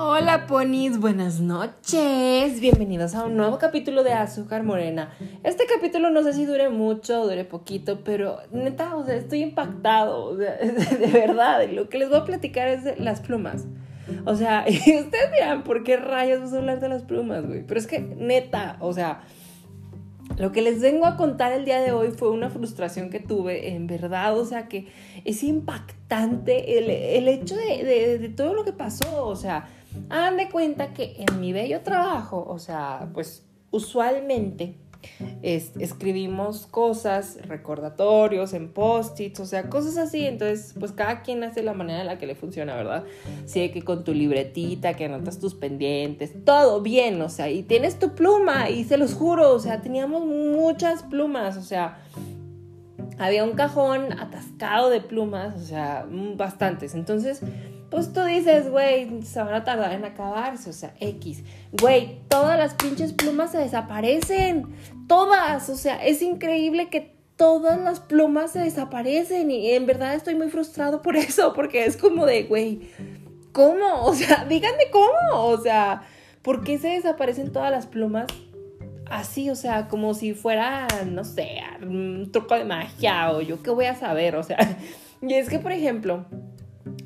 Hola 0.00 0.46
ponis, 0.46 1.00
buenas 1.00 1.40
noches. 1.40 2.60
Bienvenidos 2.60 3.16
a 3.16 3.24
un 3.24 3.36
nuevo 3.36 3.58
capítulo 3.58 4.04
de 4.04 4.12
Azúcar 4.12 4.62
Morena. 4.62 5.10
Este 5.42 5.64
capítulo 5.66 6.08
no 6.10 6.22
sé 6.22 6.34
si 6.34 6.44
dure 6.44 6.68
mucho 6.68 7.20
o 7.20 7.26
dure 7.26 7.44
poquito, 7.44 8.04
pero 8.04 8.38
neta, 8.52 8.94
o 8.94 9.04
sea, 9.04 9.16
estoy 9.16 9.42
impactado. 9.42 10.36
de 10.36 11.10
verdad, 11.12 11.68
lo 11.68 11.88
que 11.88 11.98
les 11.98 12.10
voy 12.10 12.18
a 12.18 12.24
platicar 12.24 12.68
es 12.68 12.84
de 12.84 12.94
las 12.94 13.20
plumas. 13.20 13.66
O 14.24 14.36
sea, 14.36 14.64
y 14.68 14.76
ustedes 14.76 15.32
dirán, 15.32 15.64
¿por 15.64 15.82
qué 15.82 15.96
rayos 15.96 16.42
vas 16.42 16.52
a 16.52 16.58
hablar 16.58 16.78
de 16.78 16.90
las 16.90 17.02
plumas, 17.02 17.44
güey? 17.44 17.66
Pero 17.66 17.80
es 17.80 17.88
que 17.88 17.98
neta, 17.98 18.76
o 18.78 18.92
sea, 18.92 19.22
lo 20.36 20.52
que 20.52 20.62
les 20.62 20.80
vengo 20.80 21.06
a 21.06 21.16
contar 21.16 21.52
el 21.52 21.64
día 21.64 21.80
de 21.80 21.90
hoy 21.90 22.12
fue 22.12 22.30
una 22.30 22.50
frustración 22.50 23.10
que 23.10 23.18
tuve, 23.18 23.70
en 23.74 23.88
verdad, 23.88 24.38
o 24.38 24.44
sea 24.44 24.68
que 24.68 24.86
es 25.24 25.42
impactante 25.42 26.78
el, 26.78 27.26
hecho 27.26 27.56
de, 27.56 28.18
de, 28.18 28.28
todo 28.28 28.54
lo 28.54 28.64
que 28.64 28.72
pasó, 28.72 29.26
o 29.26 29.34
sea, 29.34 29.68
hagan 30.08 30.36
de 30.36 30.48
cuenta 30.48 30.92
que 30.92 31.16
en 31.18 31.40
mi 31.40 31.52
bello 31.52 31.82
trabajo, 31.82 32.44
o 32.48 32.58
sea, 32.58 33.08
pues 33.14 33.46
usualmente 33.70 34.76
escribimos 35.42 36.66
cosas, 36.66 37.38
recordatorios, 37.46 38.52
en 38.52 38.72
post-its, 38.72 39.38
o 39.40 39.46
sea, 39.46 39.68
cosas 39.68 39.96
así. 39.96 40.26
Entonces, 40.26 40.74
pues 40.78 40.92
cada 40.92 41.22
quien 41.22 41.44
hace 41.44 41.62
la 41.62 41.72
manera 41.72 42.00
en 42.00 42.06
la 42.06 42.18
que 42.18 42.26
le 42.26 42.34
funciona, 42.34 42.74
¿verdad? 42.74 43.04
Sí, 43.46 43.70
que 43.70 43.82
con 43.82 44.04
tu 44.04 44.12
libretita, 44.12 44.94
que 44.94 45.04
anotas 45.04 45.38
tus 45.38 45.54
pendientes, 45.54 46.44
todo 46.44 46.80
bien, 46.80 47.20
o 47.22 47.28
sea, 47.28 47.48
y 47.48 47.62
tienes 47.62 47.98
tu 47.98 48.14
pluma, 48.14 48.70
y 48.70 48.84
se 48.84 48.96
los 48.96 49.14
juro, 49.14 49.52
o 49.52 49.58
sea, 49.60 49.80
teníamos 49.82 50.26
muchas 50.26 51.04
plumas, 51.04 51.56
o 51.56 51.62
sea, 51.62 51.98
había 53.18 53.44
un 53.44 53.52
cajón 53.52 54.12
atascado 54.18 54.90
de 54.90 55.00
plumas, 55.00 55.54
o 55.56 55.64
sea, 55.64 56.06
bastantes. 56.36 56.94
Entonces, 56.94 57.40
pues 57.90 58.12
tú 58.12 58.22
dices, 58.24 58.70
güey, 58.70 59.22
se 59.22 59.42
van 59.42 59.54
a 59.54 59.64
tardar 59.64 59.92
en 59.92 60.04
acabarse, 60.04 60.70
o 60.70 60.72
sea, 60.72 60.94
X. 61.00 61.42
Güey, 61.72 62.20
todas 62.28 62.58
las 62.58 62.74
pinches 62.74 63.12
plumas 63.12 63.52
se 63.52 63.58
desaparecen, 63.58 64.66
todas, 65.06 65.68
o 65.70 65.76
sea, 65.76 66.04
es 66.04 66.20
increíble 66.20 66.90
que 66.90 67.16
todas 67.36 67.80
las 67.80 68.00
plumas 68.00 68.52
se 68.52 68.58
desaparecen 68.58 69.50
y 69.50 69.70
en 69.70 69.86
verdad 69.86 70.14
estoy 70.14 70.34
muy 70.34 70.50
frustrado 70.50 71.00
por 71.00 71.16
eso, 71.16 71.54
porque 71.54 71.86
es 71.86 71.96
como 71.96 72.26
de, 72.26 72.42
güey, 72.42 72.90
¿cómo? 73.52 74.04
O 74.04 74.14
sea, 74.14 74.44
díganme 74.48 74.90
cómo, 74.92 75.46
o 75.46 75.58
sea, 75.58 76.02
¿por 76.42 76.64
qué 76.64 76.78
se 76.78 76.88
desaparecen 76.88 77.52
todas 77.52 77.70
las 77.70 77.86
plumas? 77.86 78.26
Así, 79.08 79.48
o 79.48 79.56
sea, 79.56 79.88
como 79.88 80.12
si 80.12 80.34
fuera, 80.34 80.86
no 81.06 81.24
sé, 81.24 81.62
un 81.80 82.28
truco 82.30 82.54
de 82.54 82.66
magia 82.66 83.32
o 83.32 83.40
yo 83.40 83.62
qué 83.62 83.70
voy 83.70 83.86
a 83.86 83.94
saber, 83.94 84.36
o 84.36 84.42
sea, 84.42 84.58
y 85.22 85.32
es 85.32 85.48
que, 85.48 85.58
por 85.58 85.72
ejemplo, 85.72 86.26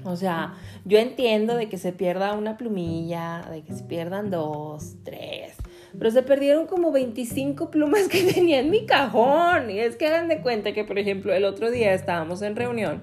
o 0.04 0.16
sea, 0.16 0.54
yo 0.84 0.98
entiendo 0.98 1.56
de 1.56 1.68
que 1.68 1.78
se 1.78 1.92
pierda 1.92 2.34
una 2.34 2.56
plumilla, 2.56 3.42
de 3.50 3.62
que 3.62 3.72
se 3.72 3.84
pierdan 3.84 4.30
dos, 4.30 4.96
tres, 5.04 5.56
pero 5.98 6.10
se 6.10 6.22
perdieron 6.22 6.66
como 6.66 6.90
25 6.90 7.70
plumas 7.70 8.08
que 8.08 8.22
tenía 8.34 8.60
en 8.60 8.70
mi 8.70 8.86
cajón. 8.86 9.70
Y 9.70 9.78
es 9.78 9.96
que 9.96 10.06
hagan 10.06 10.28
de 10.28 10.40
cuenta 10.40 10.72
que, 10.72 10.84
por 10.84 10.98
ejemplo, 10.98 11.32
el 11.32 11.44
otro 11.44 11.70
día 11.70 11.92
estábamos 11.92 12.42
en 12.42 12.56
reunión. 12.56 13.02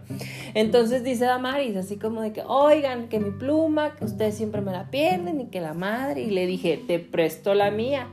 Entonces 0.54 1.04
dice 1.04 1.26
Damaris, 1.26 1.76
así 1.76 1.98
como 1.98 2.22
de 2.22 2.34
que, 2.34 2.42
oigan, 2.46 3.08
que 3.08 3.20
mi 3.20 3.32
pluma, 3.32 3.96
que 3.96 4.06
ustedes 4.06 4.36
siempre 4.36 4.62
me 4.62 4.72
la 4.72 4.90
pierden 4.90 5.40
y 5.42 5.46
que 5.48 5.62
la 5.62 5.74
madre. 5.74 6.22
Y 6.22 6.32
le 6.32 6.48
dije, 6.48 6.82
te 6.88 7.00
presto 7.00 7.54
la 7.54 7.72
mía. 7.72 8.08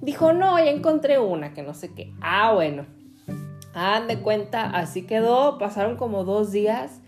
Dijo, 0.00 0.32
no, 0.32 0.58
ya 0.58 0.70
encontré 0.70 1.18
una, 1.18 1.52
que 1.54 1.62
no 1.62 1.74
sé 1.74 1.92
qué. 1.94 2.12
Ah, 2.20 2.52
bueno. 2.52 2.86
Hagan 3.72 4.08
de 4.08 4.18
cuenta, 4.18 4.70
así 4.70 5.02
quedó. 5.02 5.58
Pasaron 5.58 5.96
como 5.96 6.24
dos 6.24 6.50
días 6.50 6.99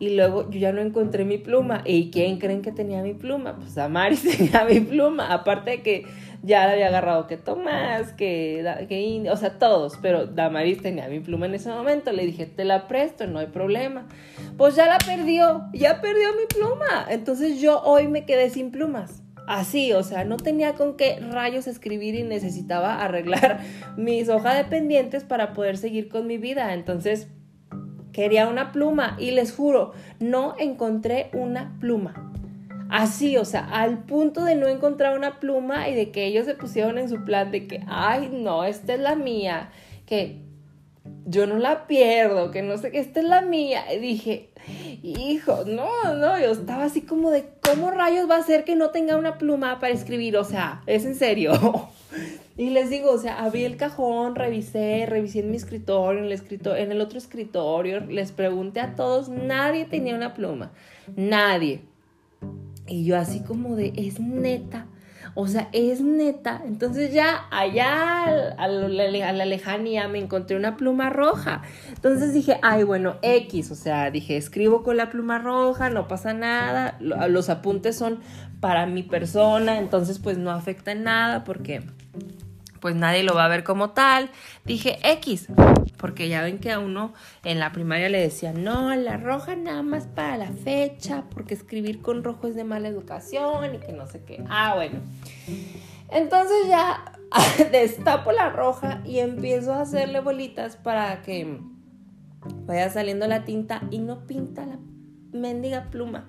y 0.00 0.16
luego 0.16 0.48
yo 0.50 0.58
ya 0.58 0.72
no 0.72 0.80
encontré 0.80 1.26
mi 1.26 1.36
pluma. 1.36 1.82
¿Y 1.84 2.10
quién 2.10 2.38
creen 2.38 2.62
que 2.62 2.72
tenía 2.72 3.02
mi 3.02 3.12
pluma? 3.12 3.56
Pues 3.56 3.76
Amaris 3.76 4.22
tenía 4.36 4.64
mi 4.64 4.80
pluma. 4.80 5.30
Aparte 5.32 5.70
de 5.72 5.82
que 5.82 6.06
ya 6.42 6.66
la 6.66 6.72
había 6.72 6.88
agarrado 6.88 7.26
que 7.26 7.36
Tomás, 7.36 8.14
que, 8.14 8.64
que 8.88 9.30
o 9.30 9.36
sea, 9.36 9.58
todos, 9.58 9.98
pero 10.00 10.26
Damaris 10.26 10.80
tenía 10.80 11.06
mi 11.08 11.20
pluma 11.20 11.44
en 11.44 11.54
ese 11.54 11.68
momento. 11.68 12.12
Le 12.12 12.24
dije, 12.24 12.46
te 12.46 12.64
la 12.64 12.88
presto, 12.88 13.26
no 13.26 13.40
hay 13.40 13.48
problema. 13.48 14.08
Pues 14.56 14.74
ya 14.74 14.86
la 14.86 14.96
perdió, 14.96 15.66
ya 15.74 16.00
perdió 16.00 16.28
mi 16.30 16.46
pluma. 16.48 17.06
Entonces 17.10 17.60
yo 17.60 17.82
hoy 17.82 18.08
me 18.08 18.24
quedé 18.24 18.48
sin 18.48 18.70
plumas. 18.70 19.22
Así, 19.46 19.92
o 19.92 20.02
sea, 20.02 20.24
no 20.24 20.38
tenía 20.38 20.76
con 20.76 20.96
qué 20.96 21.20
rayos 21.20 21.66
escribir 21.66 22.14
y 22.14 22.22
necesitaba 22.22 23.02
arreglar 23.02 23.60
mis 23.98 24.30
hojas 24.30 24.56
de 24.56 24.64
pendientes 24.64 25.24
para 25.24 25.52
poder 25.52 25.76
seguir 25.76 26.08
con 26.08 26.26
mi 26.26 26.38
vida. 26.38 26.72
Entonces, 26.72 27.28
Quería 28.12 28.48
una 28.48 28.72
pluma 28.72 29.16
y 29.18 29.30
les 29.30 29.54
juro, 29.54 29.92
no 30.18 30.54
encontré 30.58 31.30
una 31.32 31.76
pluma. 31.80 32.32
Así, 32.90 33.36
o 33.36 33.44
sea, 33.44 33.68
al 33.70 33.98
punto 34.04 34.44
de 34.44 34.56
no 34.56 34.66
encontrar 34.66 35.16
una 35.16 35.38
pluma 35.38 35.88
y 35.88 35.94
de 35.94 36.10
que 36.10 36.26
ellos 36.26 36.44
se 36.44 36.54
pusieron 36.54 36.98
en 36.98 37.08
su 37.08 37.24
plan 37.24 37.52
de 37.52 37.68
que, 37.68 37.84
ay, 37.86 38.30
no, 38.32 38.64
esta 38.64 38.94
es 38.94 39.00
la 39.00 39.14
mía, 39.14 39.70
que 40.06 40.42
yo 41.24 41.46
no 41.46 41.58
la 41.58 41.86
pierdo, 41.86 42.50
que 42.50 42.62
no 42.62 42.76
sé, 42.78 42.90
que 42.90 42.98
esta 42.98 43.20
es 43.20 43.26
la 43.26 43.42
mía. 43.42 43.92
Y 43.94 43.98
dije, 44.00 44.50
hijo, 45.02 45.64
no, 45.66 46.14
no, 46.16 46.38
yo 46.40 46.50
estaba 46.50 46.84
así 46.84 47.02
como 47.02 47.30
de, 47.30 47.44
¿cómo 47.62 47.92
rayos 47.92 48.28
va 48.28 48.36
a 48.36 48.42
ser 48.42 48.64
que 48.64 48.74
no 48.74 48.90
tenga 48.90 49.16
una 49.16 49.38
pluma 49.38 49.78
para 49.78 49.94
escribir? 49.94 50.36
O 50.36 50.44
sea, 50.44 50.82
es 50.86 51.04
en 51.04 51.14
serio. 51.14 51.52
Y 52.60 52.68
les 52.68 52.90
digo, 52.90 53.10
o 53.12 53.16
sea, 53.16 53.42
abrí 53.42 53.64
el 53.64 53.78
cajón, 53.78 54.34
revisé, 54.34 55.06
revisé 55.08 55.40
en 55.40 55.50
mi 55.50 55.56
escritorio, 55.56 56.22
en 56.22 56.30
el, 56.30 56.76
en 56.76 56.92
el 56.92 57.00
otro 57.00 57.16
escritorio, 57.16 58.00
les 58.00 58.32
pregunté 58.32 58.80
a 58.80 58.94
todos, 58.96 59.30
nadie 59.30 59.86
tenía 59.86 60.14
una 60.14 60.34
pluma, 60.34 60.70
nadie. 61.16 61.80
Y 62.86 63.06
yo 63.06 63.16
así 63.16 63.42
como 63.42 63.76
de, 63.76 63.94
es 63.96 64.20
neta. 64.20 64.88
O 65.34 65.46
sea, 65.46 65.70
es 65.72 66.02
neta. 66.02 66.60
Entonces 66.66 67.14
ya 67.14 67.46
allá 67.50 68.52
a 68.58 68.68
la, 68.68 69.46
lejanía 69.46 70.06
me 70.08 70.18
encontré 70.18 70.54
una 70.54 70.76
pluma 70.76 71.08
roja. 71.08 71.62
Entonces 71.88 72.34
dije, 72.34 72.58
ay, 72.60 72.82
bueno, 72.82 73.16
X. 73.22 73.70
O 73.70 73.74
sea, 73.74 74.10
dije, 74.10 74.36
escribo 74.36 74.82
con 74.82 74.98
la 74.98 75.08
pluma 75.08 75.38
roja, 75.38 75.88
no 75.88 76.08
pasa 76.08 76.34
nada. 76.34 76.98
Los 77.00 77.48
apuntes 77.48 77.96
son 77.96 78.20
para 78.60 78.84
mi 78.84 79.02
persona, 79.02 79.78
entonces 79.78 80.18
pues 80.18 80.36
no 80.36 80.50
afecta 80.50 80.92
en 80.92 81.04
nada 81.04 81.44
porque 81.44 81.80
pues 82.80 82.94
nadie 82.94 83.22
lo 83.22 83.34
va 83.34 83.44
a 83.44 83.48
ver 83.48 83.64
como 83.64 83.90
tal. 83.90 84.30
Dije 84.64 84.98
X, 85.02 85.48
porque 85.96 86.28
ya 86.28 86.42
ven 86.42 86.58
que 86.58 86.72
a 86.72 86.78
uno 86.78 87.12
en 87.44 87.58
la 87.60 87.72
primaria 87.72 88.08
le 88.08 88.20
decían, 88.20 88.64
no, 88.64 88.94
la 88.94 89.16
roja 89.16 89.54
nada 89.54 89.82
más 89.82 90.06
para 90.06 90.36
la 90.36 90.52
fecha, 90.52 91.24
porque 91.30 91.54
escribir 91.54 92.00
con 92.02 92.24
rojo 92.24 92.46
es 92.46 92.54
de 92.54 92.64
mala 92.64 92.88
educación 92.88 93.74
y 93.74 93.78
que 93.78 93.92
no 93.92 94.06
sé 94.06 94.24
qué. 94.24 94.42
Ah, 94.48 94.74
bueno. 94.74 95.00
Entonces 96.08 96.66
ya 96.68 97.12
destapo 97.70 98.32
la 98.32 98.50
roja 98.50 99.00
y 99.04 99.18
empiezo 99.18 99.74
a 99.74 99.82
hacerle 99.82 100.20
bolitas 100.20 100.76
para 100.76 101.22
que 101.22 101.60
vaya 102.66 102.90
saliendo 102.90 103.26
la 103.26 103.44
tinta 103.44 103.82
y 103.90 103.98
no 103.98 104.26
pinta 104.26 104.66
la 104.66 104.78
mendiga 105.32 105.88
pluma. 105.90 106.28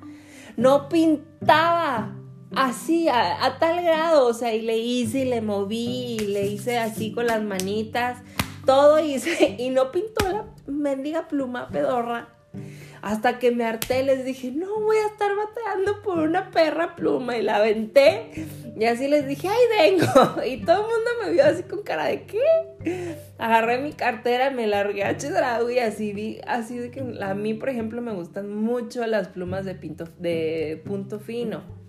No 0.57 0.89
pintaba 0.89 2.15
así, 2.55 3.07
a, 3.09 3.57
tal 3.59 3.83
grado, 3.83 4.27
o 4.27 4.33
sea, 4.33 4.53
y 4.53 4.61
le 4.61 4.77
hice 4.77 5.19
y 5.19 5.25
le 5.25 5.41
moví 5.41 6.17
y 6.19 6.19
le 6.19 6.47
hice 6.47 6.77
así 6.77 7.11
con 7.11 7.27
las 7.27 7.41
manitas, 7.41 8.19
todo 8.65 8.99
hice 8.99 9.55
y 9.57 9.69
no 9.69 9.91
pintó 9.91 10.27
la 10.27 10.45
mendiga 10.67 11.27
pluma 11.27 11.69
pedorra. 11.69 12.29
Hasta 13.01 13.39
que 13.39 13.49
me 13.49 13.65
harté, 13.65 14.03
les 14.03 14.25
dije, 14.25 14.51
no 14.51 14.79
voy 14.79 14.97
a 14.97 15.07
estar 15.07 15.31
bateando 15.35 16.03
por 16.03 16.19
una 16.19 16.51
perra 16.51 16.95
pluma. 16.95 17.35
Y 17.35 17.41
la 17.41 17.55
aventé. 17.55 18.29
Y 18.77 18.85
así 18.85 19.07
les 19.07 19.27
dije, 19.27 19.47
¡ay, 19.47 19.97
vengo! 19.97 20.41
Y 20.45 20.57
todo 20.63 20.75
el 20.75 20.81
mundo 20.83 21.09
me 21.23 21.31
vio 21.31 21.45
así 21.45 21.63
con 21.63 21.81
cara 21.81 22.05
de 22.05 22.25
¿qué? 22.25 23.17
Agarré 23.39 23.79
mi 23.79 23.93
cartera, 23.93 24.51
me 24.51 24.67
largué 24.67 25.03
a 25.03 25.17
Chedraui 25.17 25.75
y 25.75 25.79
así 25.79 26.13
vi, 26.13 26.41
así 26.45 26.77
de 26.77 26.91
que 26.91 27.03
a 27.21 27.33
mí, 27.33 27.55
por 27.55 27.69
ejemplo, 27.69 28.03
me 28.03 28.13
gustan 28.13 28.53
mucho 28.53 29.05
las 29.07 29.29
plumas 29.29 29.65
de, 29.65 29.73
pinto, 29.73 30.05
de 30.19 30.79
punto 30.85 31.19
fino 31.19 31.80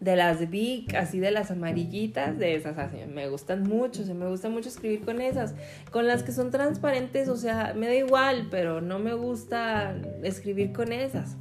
de 0.00 0.16
las 0.16 0.50
Big, 0.50 0.94
así 0.96 1.18
de 1.18 1.30
las 1.30 1.50
amarillitas, 1.50 2.38
de 2.38 2.54
esas, 2.54 2.76
así, 2.78 2.98
me 3.06 3.28
gustan 3.28 3.62
mucho, 3.62 4.04
se 4.04 4.14
me 4.14 4.28
gusta 4.28 4.48
mucho 4.48 4.68
escribir 4.68 5.04
con 5.04 5.20
esas. 5.20 5.54
Con 5.90 6.06
las 6.06 6.22
que 6.22 6.32
son 6.32 6.50
transparentes, 6.50 7.28
o 7.28 7.36
sea, 7.36 7.72
me 7.74 7.86
da 7.86 7.94
igual, 7.94 8.48
pero 8.50 8.80
no 8.80 8.98
me 8.98 9.14
gusta 9.14 9.96
escribir 10.22 10.72
con 10.72 10.92
esas. 10.92 11.36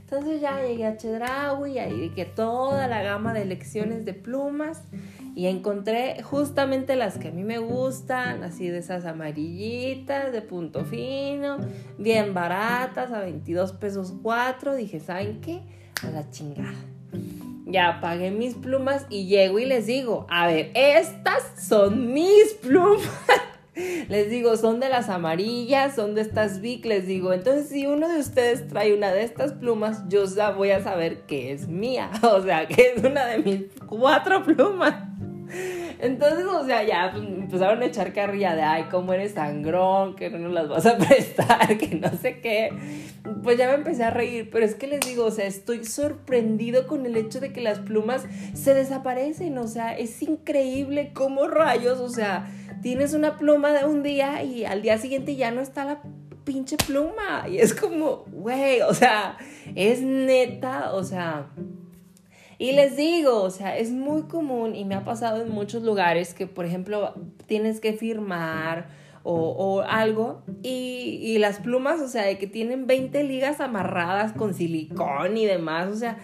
Entonces 0.00 0.42
ya 0.42 0.60
llegué 0.60 0.84
a 0.86 0.96
Chedraui 0.96 1.72
y 1.72 1.78
ahí 1.78 2.10
que 2.10 2.26
toda 2.26 2.86
la 2.86 3.02
gama 3.02 3.32
de 3.32 3.46
lecciones 3.46 4.04
de 4.04 4.12
plumas 4.12 4.82
y 5.34 5.46
encontré 5.46 6.22
justamente 6.22 6.96
las 6.96 7.18
que 7.18 7.28
a 7.28 7.32
mí 7.32 7.44
me 7.44 7.58
gustan, 7.58 8.42
así 8.42 8.68
de 8.68 8.78
esas 8.78 9.04
amarillitas, 9.04 10.32
de 10.32 10.42
punto 10.42 10.84
fino, 10.84 11.58
bien 11.98 12.34
baratas, 12.34 13.12
a 13.12 13.20
22 13.20 13.72
pesos 13.72 14.14
4. 14.22 14.74
Dije, 14.74 15.00
¿saben 15.00 15.40
qué? 15.40 15.62
A 16.02 16.10
la 16.10 16.30
chingada 16.30 16.74
ya 17.72 17.98
pagué 18.00 18.30
mis 18.30 18.54
plumas 18.54 19.06
y 19.08 19.26
llego 19.26 19.58
y 19.58 19.64
les 19.64 19.86
digo, 19.86 20.26
a 20.28 20.46
ver, 20.46 20.70
estas 20.74 21.42
son 21.56 22.12
mis 22.12 22.54
plumas. 22.60 23.08
Les 23.74 24.28
digo, 24.28 24.54
son 24.58 24.80
de 24.80 24.90
las 24.90 25.08
amarillas, 25.08 25.94
son 25.94 26.14
de 26.14 26.20
estas 26.20 26.60
Vic, 26.60 26.84
les 26.84 27.06
digo. 27.06 27.32
Entonces, 27.32 27.70
si 27.70 27.86
uno 27.86 28.06
de 28.06 28.18
ustedes 28.18 28.68
trae 28.68 28.94
una 28.94 29.12
de 29.12 29.22
estas 29.22 29.54
plumas, 29.54 30.06
yo 30.10 30.26
ya 30.26 30.50
voy 30.50 30.72
a 30.72 30.82
saber 30.82 31.22
que 31.22 31.52
es 31.52 31.68
mía. 31.68 32.10
O 32.22 32.42
sea, 32.42 32.68
que 32.68 32.92
es 32.94 33.02
una 33.02 33.24
de 33.24 33.38
mis 33.38 33.62
cuatro 33.86 34.44
plumas. 34.44 34.94
Entonces, 35.98 36.44
o 36.44 36.64
sea, 36.64 36.82
ya 36.82 37.10
pues, 37.12 37.24
empezaron 37.24 37.82
a 37.82 37.86
echar 37.86 38.12
carrilla 38.12 38.54
de, 38.54 38.62
ay, 38.62 38.84
cómo 38.90 39.12
eres 39.12 39.32
sangrón, 39.32 40.16
que 40.16 40.30
no 40.30 40.38
nos 40.38 40.52
las 40.52 40.68
vas 40.68 40.86
a 40.86 40.98
prestar, 41.08 41.78
que 41.78 41.94
no 41.96 42.10
sé 42.20 42.40
qué. 42.40 42.70
Pues 43.42 43.58
ya 43.58 43.68
me 43.68 43.74
empecé 43.74 44.04
a 44.04 44.10
reír, 44.10 44.48
pero 44.50 44.64
es 44.64 44.74
que 44.74 44.86
les 44.86 45.00
digo, 45.00 45.24
o 45.24 45.30
sea, 45.30 45.46
estoy 45.46 45.84
sorprendido 45.84 46.86
con 46.86 47.06
el 47.06 47.16
hecho 47.16 47.40
de 47.40 47.52
que 47.52 47.60
las 47.60 47.78
plumas 47.78 48.26
se 48.54 48.74
desaparecen, 48.74 49.58
o 49.58 49.66
sea, 49.66 49.96
es 49.96 50.22
increíble 50.22 51.12
cómo 51.14 51.46
rayos, 51.48 52.00
o 52.00 52.08
sea, 52.08 52.50
tienes 52.82 53.14
una 53.14 53.38
pluma 53.38 53.72
de 53.72 53.84
un 53.84 54.02
día 54.02 54.42
y 54.42 54.64
al 54.64 54.82
día 54.82 54.98
siguiente 54.98 55.36
ya 55.36 55.50
no 55.50 55.60
está 55.60 55.84
la 55.84 56.02
pinche 56.44 56.76
pluma. 56.76 57.48
Y 57.48 57.58
es 57.58 57.74
como, 57.74 58.24
güey, 58.30 58.82
o 58.82 58.94
sea, 58.94 59.36
es 59.74 60.02
neta, 60.02 60.92
o 60.94 61.04
sea... 61.04 61.50
Y 62.62 62.70
les 62.70 62.96
digo, 62.96 63.42
o 63.42 63.50
sea, 63.50 63.76
es 63.76 63.90
muy 63.90 64.22
común 64.22 64.76
y 64.76 64.84
me 64.84 64.94
ha 64.94 65.02
pasado 65.02 65.42
en 65.42 65.50
muchos 65.50 65.82
lugares 65.82 66.32
que, 66.32 66.46
por 66.46 66.64
ejemplo, 66.64 67.12
tienes 67.46 67.80
que 67.80 67.92
firmar 67.92 68.86
o, 69.24 69.82
algo 69.84 70.42
y, 70.62 71.18
y, 71.20 71.38
las 71.38 71.58
plumas, 71.58 72.00
o 72.00 72.06
sea, 72.06 72.24
de 72.24 72.38
que 72.38 72.46
tienen 72.46 72.86
20 72.86 73.24
ligas 73.24 73.60
amarradas 73.60 74.32
con 74.32 74.54
silicón 74.54 75.36
y 75.36 75.44
demás, 75.44 75.88
o 75.88 75.96
sea, 75.96 76.18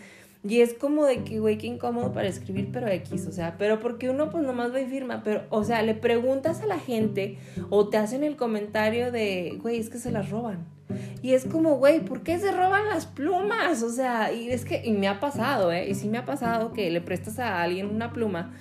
y 0.45 0.61
es 0.61 0.75
como 0.75 1.07
de 1.07 1.25
que, 1.25 1.41
güey, 1.41 1.59
qué 1.59 1.67
incómodo 1.67 2.13
para 2.13 2.29
escribir, 2.29 2.71
pero 2.73 2.87
X, 2.87 3.27
o 3.27 3.33
sea, 3.33 3.57
pero 3.59 3.81
porque 3.81 4.09
uno 4.09 4.31
pues 4.31 4.45
nomás 4.45 4.73
va 4.73 4.81
y 4.81 4.87
firma, 4.87 5.23
pero, 5.25 5.43
o 5.51 5.65
sea, 5.65 5.83
le 5.83 5.95
preguntas 5.95 6.61
a 6.61 6.67
la 6.67 6.79
gente 6.79 7.37
o 7.69 7.89
te 7.89 7.97
hacen 7.97 8.23
el 8.23 8.37
comentario 8.37 9.11
de, 9.11 9.59
güey, 9.61 9.81
es 9.81 9.91
que 9.91 9.99
se 9.99 10.13
las 10.13 10.31
roban. 10.31 10.78
Y 11.23 11.35
es 11.35 11.45
como, 11.45 11.77
güey, 11.77 12.01
¿por 12.01 12.23
qué 12.23 12.39
se 12.39 12.53
roban 12.53 12.89
las 12.89 13.07
plumas? 13.07 13.83
O 13.83 13.91
sea, 13.91 14.33
y 14.33 14.51
es 14.51 14.65
que, 14.65 14.83
y 14.85 14.93
me 14.93 15.09
ha 15.09 15.21
pasado, 15.21 15.73
¿eh? 15.73 15.89
Y 15.89 15.95
sí 15.95 16.09
me 16.09 16.19
ha 16.19 16.25
pasado 16.25 16.73
que 16.73 16.91
le 16.91 17.01
prestas 17.01 17.39
a 17.39 17.63
alguien 17.63 17.87
una 17.87 18.13
pluma. 18.13 18.53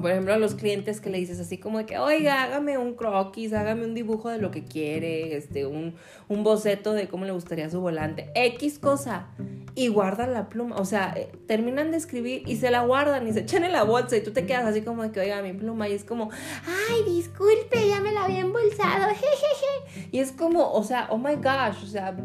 Por 0.00 0.10
ejemplo 0.10 0.34
a 0.34 0.38
los 0.38 0.54
clientes 0.54 1.00
que 1.00 1.08
le 1.08 1.18
dices 1.18 1.38
así 1.38 1.58
como 1.58 1.78
de 1.78 1.86
que, 1.86 1.98
oiga, 1.98 2.42
hágame 2.42 2.78
un 2.78 2.94
croquis, 2.94 3.52
hágame 3.52 3.84
un 3.84 3.94
dibujo 3.94 4.28
de 4.28 4.38
lo 4.38 4.50
que 4.50 4.64
quiere, 4.64 5.36
este, 5.36 5.66
un, 5.66 5.94
un 6.28 6.42
boceto 6.42 6.92
de 6.92 7.06
cómo 7.08 7.24
le 7.24 7.32
gustaría 7.32 7.70
su 7.70 7.80
volante, 7.80 8.30
X 8.34 8.78
cosa, 8.78 9.28
y 9.76 9.88
guardan 9.88 10.32
la 10.32 10.48
pluma, 10.48 10.76
o 10.76 10.84
sea, 10.84 11.14
eh, 11.16 11.30
terminan 11.46 11.90
de 11.90 11.96
escribir 11.96 12.42
y 12.46 12.56
se 12.56 12.70
la 12.70 12.82
guardan 12.82 13.26
y 13.28 13.32
se 13.32 13.40
echan 13.40 13.64
en 13.64 13.72
la 13.72 13.84
bolsa 13.84 14.16
y 14.16 14.22
tú 14.22 14.32
te 14.32 14.46
quedas 14.46 14.64
así 14.64 14.82
como 14.82 15.02
de 15.02 15.12
que, 15.12 15.20
oiga, 15.20 15.42
mi 15.42 15.52
pluma, 15.52 15.88
y 15.88 15.92
es 15.92 16.04
como, 16.04 16.30
ay, 16.66 17.04
disculpe, 17.04 17.88
ya 17.88 18.00
me 18.00 18.12
la 18.12 18.24
había 18.24 18.40
embolsado, 18.40 19.08
jejeje, 19.14 20.08
y 20.10 20.18
es 20.18 20.32
como, 20.32 20.72
o 20.72 20.82
sea, 20.82 21.08
oh 21.10 21.18
my 21.18 21.36
gosh, 21.36 21.84
o 21.84 21.86
sea, 21.86 22.16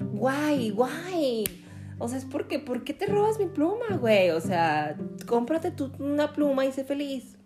guay, 0.00 0.70
guay. 0.70 1.61
O 2.02 2.08
sea, 2.08 2.18
es 2.18 2.24
porque, 2.24 2.58
¿por 2.58 2.84
qué 2.84 2.92
te 2.92 3.06
robas 3.06 3.38
mi 3.38 3.46
pluma, 3.46 3.96
güey? 3.98 4.30
O 4.30 4.40
sea, 4.40 4.96
cómprate 5.26 5.70
tú 5.70 5.92
una 5.98 6.32
pluma 6.32 6.66
y 6.66 6.72
sé 6.72 6.84
feliz. 6.84 7.36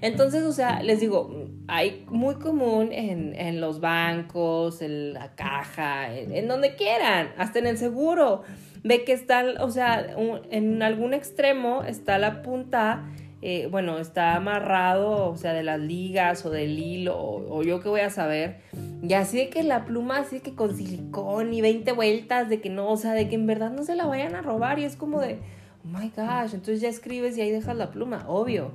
Entonces, 0.00 0.44
o 0.44 0.52
sea, 0.52 0.82
les 0.82 1.00
digo, 1.00 1.48
hay 1.66 2.04
muy 2.08 2.36
común 2.36 2.90
en, 2.92 3.60
los 3.60 3.80
bancos, 3.80 4.80
en 4.82 5.14
la 5.14 5.34
caja, 5.34 6.14
en, 6.14 6.46
donde 6.46 6.76
quieran, 6.76 7.32
hasta 7.36 7.58
en 7.58 7.66
el 7.66 7.78
seguro. 7.78 8.42
Ve 8.84 9.04
que 9.04 9.12
está, 9.12 9.44
o 9.60 9.70
sea, 9.70 10.14
en 10.50 10.82
algún 10.82 11.12
extremo 11.12 11.82
está 11.82 12.18
la 12.18 12.42
punta 12.42 13.04
eh, 13.42 13.68
bueno, 13.70 13.98
está 13.98 14.34
amarrado, 14.34 15.30
o 15.30 15.36
sea, 15.36 15.52
de 15.52 15.62
las 15.62 15.78
ligas 15.78 16.44
o 16.46 16.50
del 16.50 16.78
hilo, 16.78 17.16
o, 17.16 17.62
yo 17.62 17.80
qué 17.80 17.88
voy 17.88 18.00
a 18.00 18.10
saber. 18.10 18.60
Y 19.02 19.12
así 19.12 19.36
de 19.36 19.50
que 19.50 19.62
la 19.62 19.84
pluma, 19.84 20.18
así 20.18 20.40
que 20.40 20.54
con 20.54 20.76
silicón 20.76 21.52
y 21.52 21.60
20 21.60 21.92
vueltas, 21.92 22.48
de 22.48 22.60
que 22.60 22.70
no, 22.70 22.88
o 22.88 22.96
sea, 22.96 23.12
de 23.12 23.28
que 23.28 23.34
en 23.34 23.46
verdad 23.46 23.70
no 23.70 23.84
se 23.84 23.94
la 23.94 24.06
vayan 24.06 24.34
a 24.34 24.42
robar. 24.42 24.78
Y 24.78 24.84
es 24.84 24.96
como 24.96 25.20
de, 25.20 25.38
oh 25.84 25.98
my 25.98 26.10
gosh, 26.16 26.54
entonces 26.54 26.80
ya 26.80 26.88
escribes 26.88 27.36
y 27.36 27.42
ahí 27.42 27.50
dejas 27.50 27.76
la 27.76 27.90
pluma, 27.90 28.24
obvio. 28.28 28.72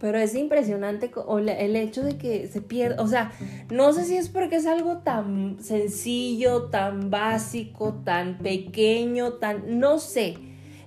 Pero 0.00 0.18
es 0.18 0.34
impresionante 0.34 1.10
el 1.58 1.76
hecho 1.76 2.02
de 2.02 2.16
que 2.16 2.48
se 2.48 2.62
pierda. 2.62 3.02
O 3.02 3.06
sea, 3.06 3.32
no 3.70 3.92
sé 3.92 4.06
si 4.06 4.16
es 4.16 4.30
porque 4.30 4.56
es 4.56 4.66
algo 4.66 4.98
tan 4.98 5.58
sencillo, 5.60 6.64
tan 6.64 7.10
básico, 7.10 7.94
tan 8.02 8.38
pequeño, 8.38 9.34
tan. 9.34 9.78
No 9.78 9.98
sé. 9.98 10.38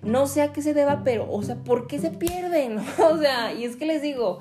No 0.01 0.25
sé 0.25 0.41
a 0.41 0.51
qué 0.51 0.61
se 0.61 0.73
deba, 0.73 1.03
pero, 1.03 1.31
o 1.31 1.44
sea, 1.44 1.56
¿por 1.56 1.88
qué 1.88 1.99
se 1.99 2.09
pierden? 2.09 2.77
O 2.99 3.17
sea, 3.17 3.53
y 3.53 3.63
es 3.65 3.75
que 3.75 3.85
les 3.85 4.01
digo, 4.01 4.39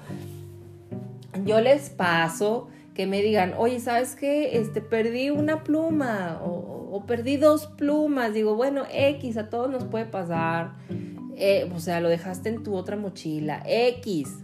yo 1.45 1.61
les 1.61 1.91
paso 1.91 2.69
que 2.95 3.07
me 3.07 3.23
digan, 3.23 3.55
oye, 3.57 3.81
¿sabes 3.81 4.17
qué? 4.17 4.57
Este, 4.59 4.81
perdí 4.81 5.31
una 5.31 5.65
pluma 5.65 6.41
o, 6.45 7.05
perdí 7.07 7.37
dos 7.37 7.67
plumas. 7.67 8.35
Digo, 8.35 8.55
bueno, 8.55 8.85
X, 8.93 9.37
a 9.37 9.49
todos 9.49 9.71
nos 9.71 9.85
puede 9.85 10.05
pasar. 10.05 10.75
Eh, 11.37 11.71
o 11.75 11.81
sea, 11.81 12.01
lo 12.01 12.09
dejaste 12.09 12.51
en 12.51 12.63
tu 12.63 12.75
otra 12.75 12.97
mochila. 12.97 13.63
X. 13.67 14.43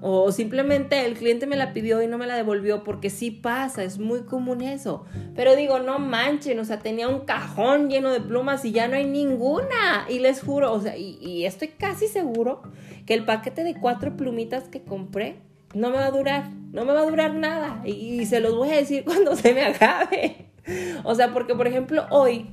O 0.00 0.30
simplemente 0.30 1.06
el 1.06 1.14
cliente 1.14 1.46
me 1.46 1.56
la 1.56 1.72
pidió 1.72 2.00
y 2.02 2.06
no 2.06 2.18
me 2.18 2.26
la 2.28 2.36
devolvió 2.36 2.84
porque 2.84 3.10
sí 3.10 3.32
pasa, 3.32 3.82
es 3.82 3.98
muy 3.98 4.20
común 4.20 4.62
eso. 4.62 5.04
Pero 5.34 5.56
digo, 5.56 5.80
no 5.80 5.98
manchen, 5.98 6.58
o 6.60 6.64
sea, 6.64 6.78
tenía 6.78 7.08
un 7.08 7.20
cajón 7.20 7.90
lleno 7.90 8.12
de 8.12 8.20
plumas 8.20 8.64
y 8.64 8.70
ya 8.70 8.86
no 8.86 8.94
hay 8.94 9.06
ninguna. 9.06 10.06
Y 10.08 10.20
les 10.20 10.40
juro, 10.40 10.72
o 10.72 10.80
sea, 10.80 10.96
y, 10.96 11.44
estoy 11.44 11.68
casi 11.68 12.06
seguro 12.06 12.62
que 13.06 13.14
el 13.14 13.24
paquete 13.24 13.64
de 13.64 13.74
cuatro 13.74 14.16
plumitas 14.16 14.68
que 14.68 14.82
compré 14.82 15.36
no 15.74 15.90
me 15.90 15.96
va 15.96 16.06
a 16.06 16.10
durar, 16.10 16.50
no 16.72 16.84
me 16.84 16.92
va 16.92 17.00
a 17.00 17.10
durar 17.10 17.34
nada. 17.34 17.82
Y, 17.84 18.24
se 18.26 18.40
los 18.40 18.54
voy 18.54 18.70
a 18.70 18.76
decir 18.76 19.04
cuando 19.06 19.36
se 19.36 19.54
me 19.54 19.62
acabe. 19.62 20.46
O 21.04 21.14
sea, 21.14 21.32
porque 21.32 21.54
por 21.54 21.66
ejemplo 21.66 22.06
hoy, 22.10 22.46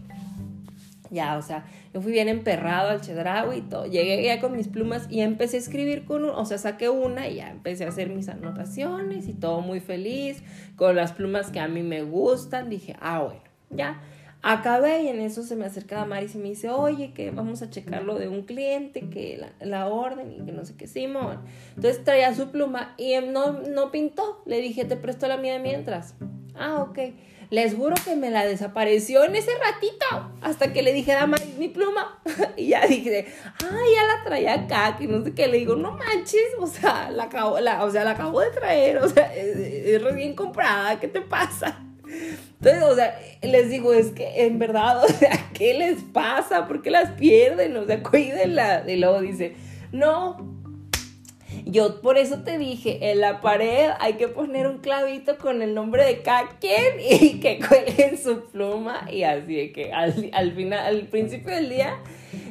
ya, 1.12 1.38
o 1.38 1.42
sea, 1.42 1.66
yo 1.94 2.02
fui 2.02 2.12
bien 2.12 2.30
emperrado 2.30 2.90
al 2.90 3.02
chedraui 3.02 3.58
y 3.58 3.62
todo. 3.62 3.86
Llegué 3.86 4.24
ya 4.24 4.40
con 4.40 4.56
mis 4.56 4.68
plumas 4.68 5.08
y 5.10 5.22
empecé 5.22 5.58
a 5.58 5.60
escribir 5.60 6.06
con, 6.06 6.26
o 6.26 6.46
sea, 6.46 6.58
saqué 6.58 6.90
una 6.90 7.28
y 7.28 7.36
ya 7.36 7.50
empecé 7.50 7.86
a 7.86 7.90
hacer 7.90 8.10
mis 8.10 8.30
anotaciones 8.30 9.28
y 9.28 9.34
todo 9.34 9.62
muy 9.62 9.80
feliz, 9.80 10.44
con 10.76 10.96
las 10.96 11.12
plumas 11.12 11.52
que 11.52 11.60
a 11.60 11.68
mí 11.68 11.84
me 11.84 12.04
gustan. 12.04 12.70
Dije, 12.70 12.96
ah, 13.00 13.20
bueno, 13.20 13.42
ya. 13.70 14.02
Acabé 14.48 15.02
y 15.02 15.08
en 15.08 15.22
eso 15.22 15.42
se 15.42 15.56
me 15.56 15.66
acerca 15.66 16.06
Maris 16.06 16.36
y 16.36 16.38
me 16.38 16.50
dice, 16.50 16.70
oye, 16.70 17.14
que 17.14 17.32
vamos 17.32 17.64
a 17.64 17.72
checar 17.72 18.04
lo 18.04 18.20
de 18.20 18.28
un 18.28 18.44
cliente, 18.44 19.10
que 19.10 19.44
la, 19.60 19.88
orden 19.88 20.32
y 20.32 20.46
que 20.46 20.52
no 20.52 20.64
sé 20.64 20.76
qué, 20.78 20.86
Simón. 20.86 21.40
Entonces 21.76 22.04
traía 22.04 22.32
su 22.36 22.52
pluma 22.52 22.94
y 22.96 23.16
no, 23.18 23.54
no 23.54 23.90
pintó. 23.90 24.44
Le 24.46 24.62
dije, 24.62 24.86
te 24.86 24.98
presto 24.98 25.28
la 25.28 25.38
mía 25.38 25.58
mientras. 25.58 26.14
Ah, 26.54 26.84
ok. 26.84 27.00
Les 27.50 27.74
juro 27.74 27.96
que 28.06 28.16
me 28.16 28.30
la 28.30 28.46
desapareció 28.46 29.24
en 29.24 29.36
ese 29.36 29.50
ratito. 29.58 30.32
Hasta 30.42 30.72
que 30.72 30.84
le 30.84 30.94
dije, 30.94 31.14
dama, 31.14 31.38
mi 31.58 31.70
pluma. 31.70 32.22
y 32.56 32.68
ya 32.68 32.86
dije, 32.86 33.26
ay, 33.64 33.96
ya 33.96 34.04
la 34.04 34.24
traía 34.24 34.54
acá, 34.54 34.96
que 34.96 35.08
no 35.08 35.24
sé 35.24 35.34
qué. 35.34 35.48
Le 35.48 35.58
digo, 35.58 35.76
no 35.76 35.94
manches, 35.94 36.54
o 36.60 36.68
sea, 36.68 37.10
la 37.10 37.24
acabo, 37.24 37.60
la, 37.60 37.84
o 37.84 37.90
sea, 37.90 38.04
la 38.04 38.12
acabo 38.12 38.42
de 38.42 38.52
traer, 38.52 39.00
o 39.00 39.10
sea, 39.10 39.34
es, 39.36 40.00
recién 40.04 40.36
comprada, 40.36 41.00
¿qué 41.00 41.08
te 41.08 41.22
pasa? 41.22 41.82
Entonces, 42.66 42.84
o 42.84 42.96
sea, 42.96 43.20
les 43.44 43.70
digo, 43.70 43.94
es 43.94 44.08
que 44.08 44.46
en 44.46 44.58
verdad, 44.58 45.04
o 45.04 45.08
sea, 45.08 45.50
¿qué 45.54 45.76
les 45.76 46.02
pasa? 46.02 46.68
¿Por 46.68 46.82
qué 46.82 46.90
las 46.90 47.12
pierden? 47.12 47.78
O 47.78 47.86
sea, 47.86 48.02
cuídenla. 48.02 48.84
Y 48.88 48.96
luego 48.96 49.22
dice, 49.22 49.54
no, 49.92 50.38
yo 51.66 52.02
por 52.02 52.18
eso 52.18 52.42
te 52.42 52.58
dije, 52.58 53.12
en 53.12 53.22
la 53.22 53.40
pared 53.40 53.90
hay 54.00 54.14
que 54.14 54.28
poner 54.28 54.66
un 54.68 54.80
clavito 54.80 55.38
con 55.38 55.62
el 55.62 55.76
nombre 55.76 56.06
de 56.06 56.22
cada 56.22 56.58
y 57.00 57.40
que 57.40 57.60
cuelguen 57.60 58.18
su 58.18 58.46
pluma 58.46 59.08
y 59.12 59.24
así 59.24 59.56
de 59.56 59.72
que 59.72 59.94
al, 59.94 60.32
al 60.34 60.52
final, 60.54 60.86
al 60.86 61.02
principio 61.08 61.54
del 61.54 61.70
día, 61.70 62.00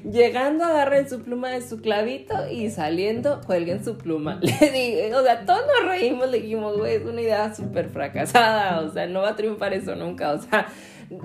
llegando 0.04 0.64
agarren 0.64 1.08
su 1.08 1.22
pluma 1.22 1.50
de 1.50 1.60
su 1.62 1.80
clavito 1.80 2.48
y 2.50 2.70
saliendo 2.70 3.40
cuelguen 3.46 3.84
su 3.84 3.96
pluma. 3.98 4.40
Le 4.60 4.70
digo, 4.70 5.18
o 5.18 5.22
sea, 5.22 5.44
todos 5.44 5.62
nos 5.66 5.88
reímos, 5.88 6.30
le 6.30 6.40
dijimos, 6.40 6.76
güey, 6.76 6.96
es 6.96 7.02
una 7.04 7.20
idea 7.20 7.54
súper 7.54 7.88
fracasada, 7.88 8.80
o 8.80 8.90
sea, 8.90 9.06
no 9.06 9.22
va 9.22 9.30
a 9.30 9.36
triunfar 9.36 9.74
eso 9.74 9.94
nunca, 9.96 10.32
o 10.32 10.40
sea 10.40 10.66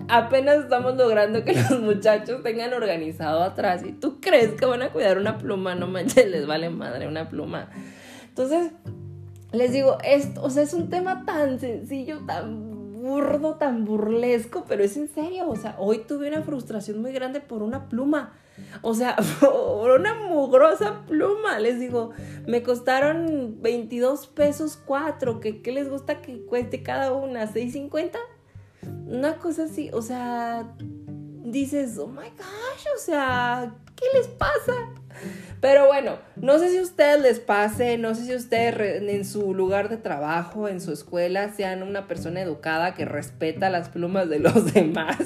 apenas 0.07 0.63
estamos 0.63 0.95
logrando 0.95 1.43
que 1.43 1.53
los 1.69 1.79
muchachos 1.81 2.43
tengan 2.43 2.74
organizado 2.74 3.43
atrás. 3.43 3.83
¿Y 3.86 3.91
tú 3.91 4.19
crees 4.19 4.51
que 4.51 4.65
van 4.65 4.81
a 4.81 4.91
cuidar 4.91 5.17
una 5.17 5.38
pluma? 5.38 5.75
No 5.75 5.88
manches, 5.88 6.29
les 6.29 6.48
vale 6.48 6.69
madre 6.69 7.07
una 7.07 7.29
pluma. 7.29 7.69
Entonces, 8.27 8.71
les 9.51 9.71
digo, 9.71 9.98
esto, 10.03 10.43
o 10.43 10.50
sea, 10.50 10.63
es 10.63 10.74
un 10.74 10.89
tema 10.89 11.25
tan 11.25 11.59
sencillo, 11.59 12.19
tan 12.25 12.93
burdo, 12.93 13.55
tan 13.55 13.86
burlesco, 13.86 14.65
pero 14.67 14.83
es 14.83 14.98
en 14.98 15.07
serio. 15.07 15.50
O 15.50 15.55
sea, 15.55 15.75
hoy 15.77 16.00
tuve 16.07 16.27
una 16.27 16.43
frustración 16.43 17.01
muy 17.01 17.12
grande 17.12 17.39
por 17.39 17.63
una 17.63 17.89
pluma. 17.89 18.33
O 18.81 18.93
sea, 18.93 19.15
por 19.39 19.91
una 19.91 20.13
mugrosa 20.13 21.03
pluma. 21.07 21.59
Les 21.59 21.79
digo, 21.79 22.11
me 22.47 22.63
costaron 22.63 23.61
22 23.61 24.27
pesos 24.27 24.77
cuatro. 24.77 25.39
¿Qué, 25.39 25.61
qué 25.61 25.71
les 25.71 25.89
gusta 25.89 26.21
que 26.21 26.45
cueste 26.45 26.83
cada 26.83 27.13
una? 27.13 27.45
¿6.50? 27.51 28.17
una 29.09 29.37
cosa 29.37 29.63
así, 29.63 29.89
o 29.91 30.01
sea, 30.01 30.75
dices, 30.77 31.97
oh 31.97 32.07
my 32.07 32.29
gosh, 32.37 32.85
o 32.95 32.99
sea, 32.99 33.75
¿qué 33.95 34.05
les 34.13 34.27
pasa? 34.27 34.73
Pero 35.59 35.87
bueno, 35.87 36.17
no 36.37 36.59
sé 36.59 36.69
si 36.69 36.77
a 36.77 36.81
ustedes 36.81 37.21
les 37.21 37.39
pase, 37.39 37.97
no 37.97 38.15
sé 38.15 38.25
si 38.25 38.35
ustedes 38.35 39.01
en 39.01 39.25
su 39.25 39.53
lugar 39.53 39.89
de 39.89 39.97
trabajo, 39.97 40.67
en 40.67 40.79
su 40.79 40.93
escuela, 40.93 41.51
sean 41.53 41.83
una 41.83 42.07
persona 42.07 42.41
educada 42.41 42.93
que 42.93 43.05
respeta 43.05 43.69
las 43.69 43.89
plumas 43.89 44.29
de 44.29 44.39
los 44.39 44.73
demás. 44.73 45.17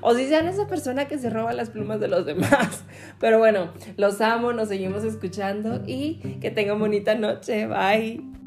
O 0.00 0.14
si 0.14 0.26
sean 0.26 0.46
esa 0.46 0.66
persona 0.66 1.06
que 1.06 1.18
se 1.18 1.30
roba 1.30 1.52
las 1.52 1.70
plumas 1.70 2.00
de 2.00 2.08
los 2.08 2.26
demás. 2.26 2.84
Pero 3.20 3.38
bueno, 3.38 3.72
los 3.96 4.20
amo, 4.20 4.52
nos 4.52 4.68
seguimos 4.68 5.04
escuchando 5.04 5.82
y 5.86 6.38
que 6.40 6.50
tengan 6.50 6.78
bonita 6.78 7.14
noche. 7.14 7.66
Bye. 7.66 8.37